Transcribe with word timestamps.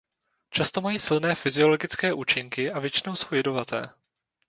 Často 0.49 0.81
mají 0.81 0.99
silné 0.99 1.35
fyziologické 1.35 2.13
účinky 2.13 2.71
a 2.71 2.79
většinou 2.79 3.15
jsou 3.15 3.35
jedovaté. 3.35 3.89